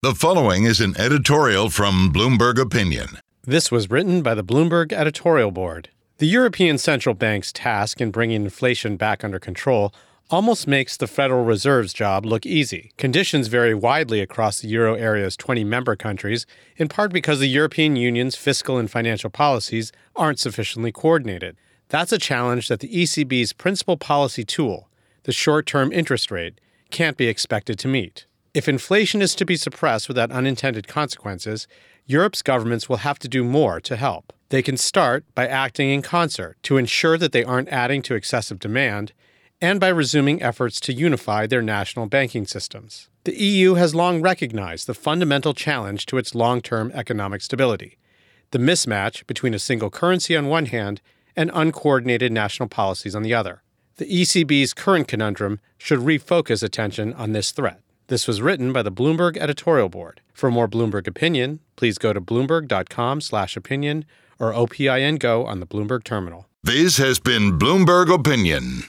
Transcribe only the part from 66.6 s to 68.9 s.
This has been Bloomberg Opinion.